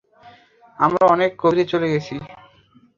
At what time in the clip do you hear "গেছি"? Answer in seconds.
1.93-2.15